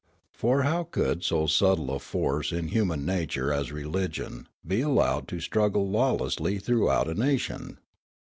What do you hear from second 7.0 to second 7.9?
a nation